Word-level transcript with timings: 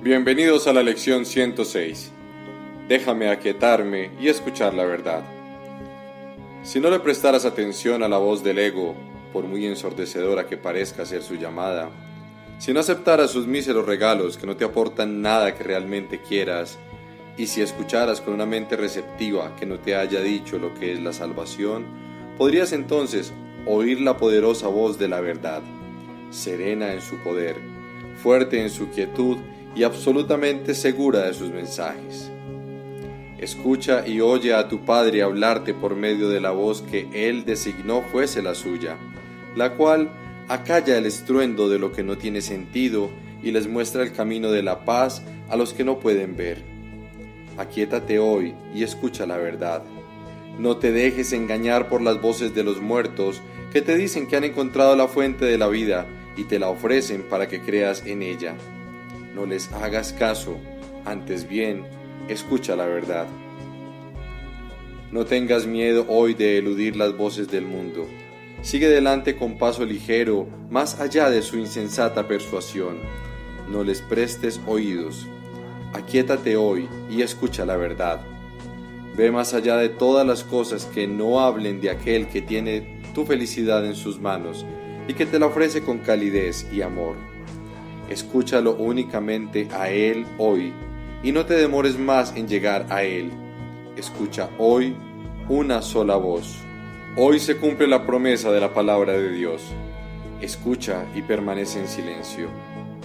Bienvenidos 0.00 0.68
a 0.68 0.72
la 0.72 0.84
lección 0.84 1.26
106. 1.26 2.12
Déjame 2.86 3.30
aquietarme 3.30 4.12
y 4.20 4.28
escuchar 4.28 4.72
la 4.72 4.84
verdad. 4.84 5.24
Si 6.62 6.78
no 6.78 6.88
le 6.88 7.00
prestaras 7.00 7.44
atención 7.44 8.04
a 8.04 8.08
la 8.08 8.18
voz 8.18 8.44
del 8.44 8.60
ego, 8.60 8.94
por 9.32 9.42
muy 9.46 9.66
ensordecedora 9.66 10.46
que 10.46 10.56
parezca 10.56 11.04
ser 11.04 11.24
su 11.24 11.34
llamada, 11.34 11.90
si 12.60 12.72
no 12.72 12.78
aceptaras 12.78 13.32
sus 13.32 13.48
míseros 13.48 13.86
regalos 13.86 14.38
que 14.38 14.46
no 14.46 14.56
te 14.56 14.64
aportan 14.64 15.20
nada 15.20 15.56
que 15.56 15.64
realmente 15.64 16.20
quieras, 16.20 16.78
y 17.36 17.48
si 17.48 17.60
escucharas 17.60 18.20
con 18.20 18.34
una 18.34 18.46
mente 18.46 18.76
receptiva 18.76 19.56
que 19.56 19.66
no 19.66 19.80
te 19.80 19.96
haya 19.96 20.20
dicho 20.20 20.60
lo 20.60 20.74
que 20.74 20.92
es 20.92 21.02
la 21.02 21.12
salvación, 21.12 21.84
podrías 22.38 22.72
entonces 22.72 23.32
oír 23.66 24.00
la 24.00 24.16
poderosa 24.16 24.68
voz 24.68 24.96
de 24.96 25.08
la 25.08 25.20
verdad, 25.20 25.62
serena 26.30 26.92
en 26.92 27.00
su 27.00 27.16
poder, 27.24 27.56
fuerte 28.22 28.62
en 28.62 28.70
su 28.70 28.90
quietud 28.90 29.38
y 29.78 29.84
absolutamente 29.84 30.74
segura 30.74 31.22
de 31.26 31.34
sus 31.34 31.50
mensajes. 31.50 32.30
Escucha 33.38 34.06
y 34.06 34.20
oye 34.20 34.52
a 34.52 34.68
tu 34.68 34.84
Padre 34.84 35.22
hablarte 35.22 35.72
por 35.72 35.94
medio 35.94 36.28
de 36.28 36.40
la 36.40 36.50
voz 36.50 36.82
que 36.82 37.08
Él 37.12 37.44
designó 37.44 38.02
fuese 38.02 38.42
la 38.42 38.54
suya, 38.54 38.98
la 39.54 39.74
cual 39.76 40.10
acalla 40.48 40.98
el 40.98 41.06
estruendo 41.06 41.68
de 41.68 41.78
lo 41.78 41.92
que 41.92 42.02
no 42.02 42.18
tiene 42.18 42.40
sentido 42.40 43.10
y 43.42 43.52
les 43.52 43.68
muestra 43.68 44.02
el 44.02 44.12
camino 44.12 44.50
de 44.50 44.62
la 44.62 44.84
paz 44.84 45.22
a 45.48 45.56
los 45.56 45.72
que 45.72 45.84
no 45.84 46.00
pueden 46.00 46.36
ver 46.36 46.78
aquíétate 47.58 48.18
hoy 48.18 48.54
y 48.74 48.84
escucha 48.84 49.26
la 49.26 49.36
verdad. 49.36 49.82
No 50.58 50.78
te 50.78 50.92
dejes 50.92 51.32
engañar 51.32 51.88
por 51.88 52.00
las 52.00 52.20
voces 52.20 52.54
de 52.54 52.64
los 52.64 52.80
muertos 52.80 53.42
que 53.72 53.82
te 53.82 53.96
dicen 53.96 54.26
que 54.26 54.36
han 54.36 54.44
encontrado 54.44 54.96
la 54.96 55.08
fuente 55.08 55.44
de 55.44 55.58
la 55.58 55.68
vida 55.68 56.06
y 56.36 56.44
te 56.44 56.58
la 56.58 56.68
ofrecen 56.68 57.22
para 57.28 57.48
que 57.48 57.60
creas 57.60 58.06
en 58.06 58.22
ella. 58.22 58.54
No 59.38 59.46
les 59.46 59.70
hagas 59.72 60.12
caso, 60.12 60.56
antes 61.04 61.48
bien, 61.48 61.84
escucha 62.28 62.74
la 62.74 62.86
verdad. 62.86 63.28
No 65.12 65.26
tengas 65.26 65.64
miedo 65.64 66.06
hoy 66.08 66.34
de 66.34 66.58
eludir 66.58 66.96
las 66.96 67.16
voces 67.16 67.48
del 67.48 67.64
mundo. 67.64 68.08
Sigue 68.62 68.86
adelante 68.86 69.36
con 69.36 69.56
paso 69.56 69.84
ligero, 69.84 70.48
más 70.70 70.98
allá 70.98 71.30
de 71.30 71.42
su 71.42 71.56
insensata 71.56 72.26
persuasión. 72.26 72.98
No 73.70 73.84
les 73.84 74.00
prestes 74.02 74.60
oídos 74.66 75.28
aquíétate 75.94 76.56
hoy 76.56 76.88
y 77.08 77.22
escucha 77.22 77.64
la 77.64 77.76
verdad. 77.76 78.20
Ve 79.16 79.30
más 79.30 79.54
allá 79.54 79.76
de 79.76 79.88
todas 79.88 80.26
las 80.26 80.44
cosas 80.44 80.84
que 80.84 81.06
no 81.06 81.40
hablen 81.40 81.80
de 81.80 81.90
aquel 81.90 82.26
que 82.28 82.42
tiene 82.42 83.00
tu 83.14 83.24
felicidad 83.24 83.86
en 83.86 83.94
sus 83.94 84.20
manos 84.20 84.66
y 85.06 85.14
que 85.14 85.26
te 85.26 85.38
la 85.38 85.46
ofrece 85.46 85.82
con 85.82 85.98
calidez 85.98 86.66
y 86.72 86.82
amor. 86.82 87.37
Escúchalo 88.08 88.74
únicamente 88.76 89.68
a 89.72 89.90
Él 89.90 90.26
hoy 90.38 90.72
y 91.22 91.32
no 91.32 91.46
te 91.46 91.54
demores 91.54 91.98
más 91.98 92.34
en 92.36 92.48
llegar 92.48 92.86
a 92.90 93.02
Él. 93.02 93.30
Escucha 93.96 94.50
hoy 94.58 94.96
una 95.48 95.82
sola 95.82 96.16
voz. 96.16 96.56
Hoy 97.16 97.40
se 97.40 97.56
cumple 97.56 97.86
la 97.86 98.06
promesa 98.06 98.52
de 98.52 98.60
la 98.60 98.72
palabra 98.72 99.12
de 99.12 99.30
Dios. 99.30 99.62
Escucha 100.40 101.04
y 101.14 101.22
permanece 101.22 101.80
en 101.80 101.88
silencio. 101.88 102.48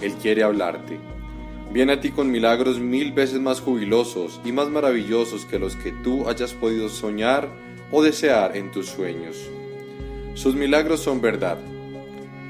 Él 0.00 0.14
quiere 0.14 0.42
hablarte 0.42 0.98
viene 1.74 1.94
a 1.94 2.00
ti 2.00 2.12
con 2.12 2.30
milagros 2.30 2.78
mil 2.78 3.10
veces 3.10 3.40
más 3.40 3.60
jubilosos 3.60 4.40
y 4.44 4.52
más 4.52 4.68
maravillosos 4.68 5.44
que 5.44 5.58
los 5.58 5.74
que 5.74 5.90
tú 5.90 6.28
hayas 6.28 6.54
podido 6.54 6.88
soñar 6.88 7.48
o 7.90 8.00
desear 8.00 8.56
en 8.56 8.70
tus 8.70 8.86
sueños. 8.86 9.36
Sus 10.34 10.54
milagros 10.54 11.00
son 11.00 11.20
verdad. 11.20 11.58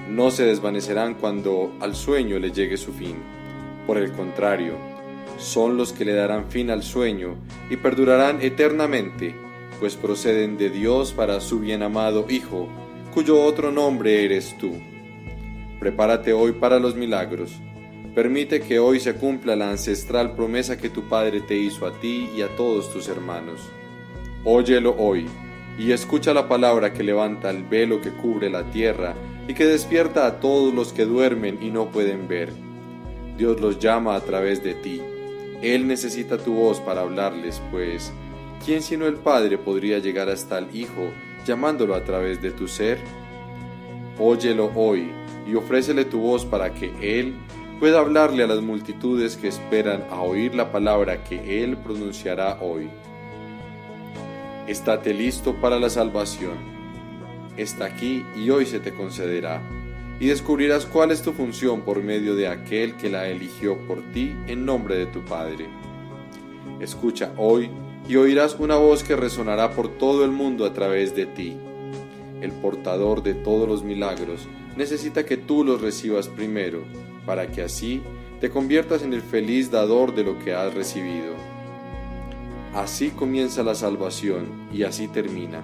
No 0.09 0.31
se 0.31 0.45
desvanecerán 0.45 1.15
cuando 1.15 1.73
al 1.81 1.95
sueño 1.95 2.39
le 2.39 2.53
llegue 2.53 2.77
su 2.77 2.93
fin. 2.93 3.17
Por 3.87 3.99
el 3.99 4.13
contrario, 4.13 4.75
son 5.39 5.77
los 5.77 5.93
que 5.93 6.05
le 6.05 6.15
darán 6.15 6.51
fin 6.51 6.71
al 6.71 6.83
sueño 6.83 7.37
y 7.71 7.77
perdurarán 7.77 8.41
eternamente, 8.41 9.35
pues 9.81 9.97
proceden 9.97 10.57
de 10.57 10.71
Dios 10.71 11.13
para 11.13 11.41
su 11.41 11.61
bien 11.61 11.83
amado 11.83 12.27
Hijo, 12.29 12.69
cuyo 13.13 13.43
otro 13.43 13.71
nombre 13.71 14.25
eres 14.25 14.57
tú. 14.59 14.73
Prepárate 15.81 16.33
hoy 16.33 16.53
para 16.53 16.79
los 16.79 16.95
milagros 16.95 17.61
Permite 18.15 18.61
que 18.61 18.79
hoy 18.79 19.01
se 19.01 19.15
cumpla 19.15 19.57
la 19.57 19.71
ancestral 19.71 20.37
promesa 20.37 20.79
que 20.79 20.89
tu 20.89 21.09
Padre 21.09 21.41
te 21.41 21.57
hizo 21.57 21.85
a 21.85 21.99
ti 21.99 22.31
y 22.37 22.43
a 22.43 22.49
todos 22.55 22.93
tus 22.93 23.09
hermanos. 23.09 23.61
Óyelo 24.45 24.95
hoy 24.97 25.27
y 25.77 25.91
escucha 25.91 26.33
la 26.33 26.47
palabra 26.47 26.93
que 26.93 27.03
levanta 27.03 27.51
el 27.51 27.65
velo 27.65 28.01
que 28.01 28.11
cubre 28.11 28.49
la 28.51 28.71
tierra 28.71 29.17
y 29.47 29.55
que 29.55 29.67
despierta 29.67 30.27
a 30.27 30.41
todos 30.41 30.73
los 30.73 30.93
que 30.93 31.05
duermen 31.05 31.59
y 31.63 31.71
no 31.71 31.91
pueden 31.91 32.29
ver. 32.29 32.51
Dios 33.37 33.61
los 33.61 33.79
llama 33.79 34.15
a 34.15 34.21
través 34.21 34.63
de 34.63 34.75
ti. 34.75 35.03
Él 35.63 35.87
necesita 35.87 36.39
tu 36.39 36.55
voz 36.55 36.81
para 36.81 37.03
hablarles, 37.03 37.61
pues, 37.71 38.13
¿quién 38.65 38.83
sino 38.83 39.07
el 39.07 39.17
Padre 39.17 39.59
podría 39.59 39.99
llegar 39.99 40.29
hasta 40.29 40.59
el 40.59 40.75
Hijo 40.75 41.11
llamándolo 41.47 41.95
a 41.95 42.05
través 42.05 42.41
de 42.41 42.51
tu 42.51 42.69
ser? 42.69 42.99
Óyelo 44.19 44.71
hoy 44.75 45.11
y 45.47 45.55
ofrécele 45.55 46.05
tu 46.05 46.21
voz 46.21 46.45
para 46.45 46.73
que 46.73 46.93
Él 47.01 47.35
pueda 47.81 47.99
hablarle 47.99 48.45
a 48.45 48.47
las 48.47 48.63
multitudes 48.63 49.37
que 49.37 49.49
esperan 49.49 50.05
a 50.11 50.21
oír 50.21 50.55
la 50.55 50.71
palabra 50.71 51.25
que 51.25 51.63
Él 51.63 51.77
pronunciará 51.77 52.59
hoy. 52.61 52.89
Estate 54.67 55.13
listo 55.13 55.55
para 55.61 55.79
la 55.79 55.91
salvación. 55.91 56.84
Está 57.57 57.85
aquí 57.85 58.25
y 58.37 58.51
hoy 58.51 58.67
se 58.67 58.81
te 58.81 58.93
concederá, 58.93 59.63
y 60.19 60.27
descubrirás 60.27 60.87
cuál 60.87 61.11
es 61.11 61.23
tu 61.23 61.33
función 61.33 61.83
por 61.83 62.03
medio 62.03 62.35
de 62.35 62.49
aquel 62.49 62.97
que 62.97 63.09
la 63.11 63.29
eligió 63.29 63.79
por 63.87 64.03
ti 64.13 64.35
en 64.47 64.65
nombre 64.65 64.97
de 64.97 65.07
tu 65.07 65.25
Padre. 65.25 65.67
Escucha 66.81 67.33
hoy 67.37 67.71
y 68.09 68.17
oirás 68.17 68.57
una 68.59 68.77
voz 68.77 69.03
que 69.03 69.17
resonará 69.17 69.73
por 69.73 69.89
todo 69.99 70.25
el 70.25 70.31
mundo 70.31 70.65
a 70.65 70.73
través 70.73 71.15
de 71.15 71.27
ti. 71.27 71.57
El 72.41 72.53
portador 72.53 73.23
de 73.23 73.35
todos 73.35 73.69
los 73.69 73.85
milagros 73.85 74.49
necesita 74.77 75.25
que 75.25 75.37
tú 75.37 75.65
los 75.65 75.81
recibas 75.81 76.29
primero 76.29 76.83
para 77.25 77.47
que 77.47 77.63
así 77.63 78.03
te 78.41 78.51
conviertas 78.51 79.03
en 79.03 79.13
el 79.13 79.23
feliz 79.23 79.71
dador 79.71 80.15
de 80.15 80.25
lo 80.25 80.39
que 80.39 80.55
has 80.55 80.75
recibido. 80.75 81.35
Así 82.75 83.11
comienza 83.11 83.63
la 83.63 83.75
salvación 83.75 84.69
y 84.73 84.83
así 84.83 85.07
termina. 85.09 85.63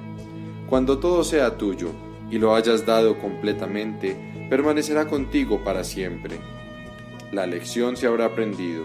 Cuando 0.70 0.98
todo 0.98 1.22
sea 1.24 1.58
tuyo 1.58 1.90
y 2.30 2.38
lo 2.38 2.54
hayas 2.54 2.86
dado 2.86 3.18
completamente, 3.18 4.16
permanecerá 4.48 5.06
contigo 5.06 5.62
para 5.62 5.84
siempre. 5.84 6.38
La 7.32 7.46
lección 7.46 7.98
se 7.98 8.06
habrá 8.06 8.24
aprendido. 8.24 8.84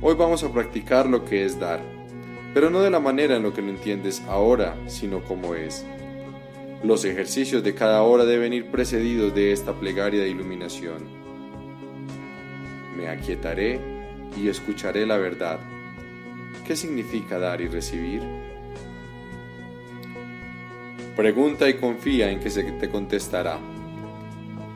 Hoy 0.00 0.14
vamos 0.14 0.42
a 0.42 0.52
practicar 0.52 1.06
lo 1.06 1.26
que 1.26 1.44
es 1.44 1.60
dar, 1.60 1.80
pero 2.54 2.70
no 2.70 2.80
de 2.80 2.90
la 2.90 3.00
manera 3.00 3.36
en 3.36 3.42
lo 3.42 3.52
que 3.52 3.60
lo 3.60 3.68
entiendes 3.68 4.22
ahora, 4.28 4.74
sino 4.86 5.22
como 5.22 5.54
es. 5.54 5.84
Los 6.82 7.04
ejercicios 7.04 7.62
de 7.62 7.74
cada 7.74 8.02
hora 8.02 8.24
deben 8.24 8.54
ir 8.54 8.70
precedidos 8.70 9.34
de 9.34 9.52
esta 9.52 9.74
plegaria 9.74 10.22
de 10.22 10.30
iluminación 10.30 11.24
me 13.04 13.08
aquietaré 13.08 13.80
y 14.36 14.48
escucharé 14.48 15.06
la 15.06 15.18
verdad. 15.18 15.58
¿Qué 16.66 16.76
significa 16.76 17.38
dar 17.38 17.60
y 17.60 17.68
recibir? 17.68 18.22
Pregunta 21.16 21.68
y 21.68 21.74
confía 21.74 22.30
en 22.30 22.40
que 22.40 22.50
se 22.50 22.64
te 22.64 22.90
contestará. 22.90 23.58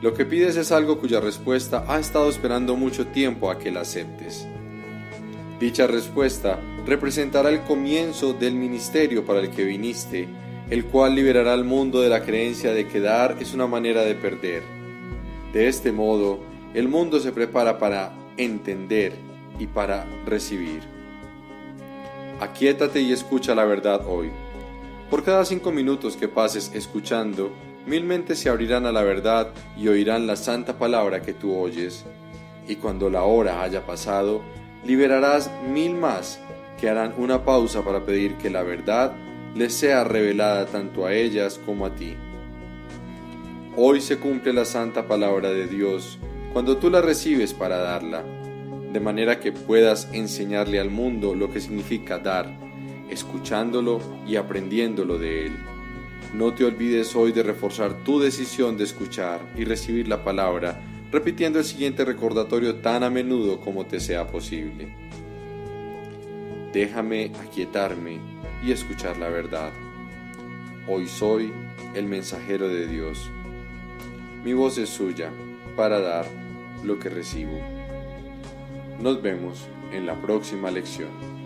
Lo 0.01 0.15
que 0.15 0.25
pides 0.25 0.57
es 0.57 0.71
algo 0.71 1.01
cuya 1.01 1.19
respuesta 1.19 1.85
ha 1.89 1.99
estado 1.99 2.29
esperando 2.29 2.77
mucho 2.77 3.09
tiempo 3.09 3.51
a 3.51 3.59
que 3.59 3.73
la 3.73 3.81
aceptes. 3.81 4.47
Dicha 5.59 5.89
respuesta 5.89 6.61
representará 6.87 7.51
el 7.51 7.63
comienzo 7.63 8.33
del 8.33 8.55
ministerio 8.55 9.25
para 9.25 9.41
el 9.41 9.51
que 9.51 9.65
viniste, 9.65 10.29
el 10.71 10.85
cual 10.85 11.17
liberará 11.17 11.53
al 11.53 11.65
mundo 11.65 12.01
de 12.01 12.09
la 12.09 12.23
creencia 12.23 12.73
de 12.73 12.87
que 12.87 13.01
dar 13.01 13.37
es 13.41 13.53
una 13.53 13.67
manera 13.67 14.03
de 14.03 14.15
perder. 14.15 14.63
De 15.53 15.67
este 15.67 15.91
modo, 15.91 16.39
el 16.75 16.87
mundo 16.87 17.19
se 17.19 17.33
prepara 17.33 17.79
para 17.79 18.13
entender 18.37 19.15
y 19.59 19.67
para 19.67 20.07
recibir. 20.25 20.83
Aquíétate 22.39 23.01
y 23.01 23.11
escucha 23.11 23.57
la 23.57 23.65
verdad 23.65 24.03
hoy. 24.07 24.31
Por 25.11 25.25
cada 25.25 25.47
cinco 25.47 25.73
minutos 25.73 26.19
que 26.19 26.29
pases 26.29 26.71
escuchando, 26.75 27.51
mil 27.87 28.05
mentes 28.05 28.41
se 28.41 28.51
abrirán 28.51 28.85
a 28.85 28.93
la 28.93 29.03
verdad 29.03 29.49
y 29.75 29.89
oirán 29.89 30.27
la 30.27 30.37
santa 30.37 30.79
palabra 30.79 31.23
que 31.23 31.33
tú 31.33 31.57
oyes. 31.57 32.05
Y 32.67 32.77
cuando 32.77 33.09
la 33.09 33.23
hora 33.23 33.63
haya 33.63 33.87
pasado, 33.87 34.43
liberarás 34.85 35.51
mil 35.73 35.95
más 35.95 36.41
que 36.79 36.91
harán 36.91 37.15
una 37.17 37.43
pausa 37.47 37.83
para 37.83 38.05
pedir 38.05 38.37
que 38.37 38.51
la 38.51 38.63
verdad 38.63 39.13
les 39.55 39.73
sea 39.73 40.05
revelada 40.05 40.67
tanto 40.67 41.07
a 41.07 41.15
ellas 41.15 41.59
como 41.65 41.87
a 41.87 41.95
ti. 41.95 42.15
Hoy 43.77 44.03
se 44.03 44.19
cumple 44.19 44.53
la 44.53 44.67
santa 44.67 45.09
palabra 45.09 45.51
de 45.51 45.69
Dios 45.69 46.19
cuando 46.53 46.77
tú 46.77 46.91
la 46.91 47.01
recibes 47.01 47.55
para 47.55 47.79
darla, 47.79 48.25
de 48.93 49.01
manera 49.01 49.41
que 49.41 49.53
puedas 49.53 50.11
enseñarle 50.13 50.79
al 50.79 50.91
mundo 50.91 51.35
lo 51.35 51.51
que 51.51 51.61
significa 51.61 52.19
dar, 52.19 52.68
escuchándolo 53.11 54.01
y 54.27 54.37
aprendiéndolo 54.37 55.19
de 55.19 55.47
él. 55.47 55.53
No 56.35 56.53
te 56.53 56.65
olvides 56.65 57.17
hoy 57.17 57.33
de 57.33 57.43
reforzar 57.43 58.05
tu 58.05 58.21
decisión 58.21 58.77
de 58.77 58.85
escuchar 58.85 59.41
y 59.57 59.65
recibir 59.65 60.09
la 60.09 60.25
palabra 60.25 60.81
repitiendo 61.11 61.59
el 61.59 61.65
siguiente 61.65 62.05
recordatorio 62.05 62.77
tan 62.77 63.03
a 63.03 63.11
menudo 63.11 63.61
como 63.61 63.87
te 63.87 64.01
sea 64.01 64.27
posible. 64.27 64.89
Déjame 66.73 67.33
aquietarme 67.43 68.21
y 68.63 68.73
escuchar 68.73 69.17
la 69.17 69.29
verdad. 69.29 69.73
Hoy 70.87 71.07
soy 71.07 71.53
el 71.95 72.07
mensajero 72.07 72.69
de 72.69 72.87
Dios. 72.87 73.31
Mi 74.45 74.53
voz 74.53 74.79
es 74.79 74.91
suya 74.91 75.31
para 75.77 76.01
dar 76.01 76.27
lo 76.85 76.99
que 76.99 77.09
recibo. 77.09 77.59
Nos 79.01 79.23
vemos 79.23 79.67
en 79.93 80.07
la 80.07 80.21
próxima 80.21 80.71
lección. 80.71 81.38